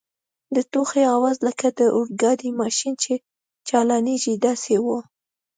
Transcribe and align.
د 0.55 0.57
ټوخي 0.71 1.03
آواز 1.15 1.37
لکه 1.47 1.67
د 1.79 1.81
اورګاډي 1.95 2.49
ماشین 2.61 2.93
چي 3.03 3.13
چالانیږي 3.67 4.33
داسې 4.45 4.75
و. 4.85 4.87